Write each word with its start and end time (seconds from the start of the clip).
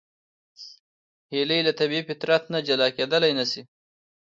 هیلۍ 1.31 1.59
له 1.67 1.71
طبیعي 1.79 2.03
فطرت 2.09 2.43
نه 2.53 2.59
جلا 2.67 2.87
کېدلی 2.97 3.31
نشي 3.39 3.61